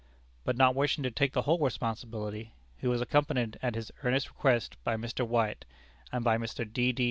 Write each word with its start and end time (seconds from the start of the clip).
But 0.43 0.57
not 0.57 0.73
wishing 0.73 1.03
to 1.03 1.11
take 1.11 1.33
the 1.33 1.43
whole 1.43 1.59
responsibility, 1.59 2.53
he 2.75 2.87
was 2.87 3.01
accompanied 3.01 3.59
at 3.61 3.75
his 3.75 3.91
earnest 4.01 4.29
request 4.29 4.75
by 4.83 4.97
Mr. 4.97 5.27
White, 5.27 5.63
and 6.11 6.23
by 6.23 6.39
Mr. 6.39 6.65
D. 6.65 6.91
D. 6.91 6.99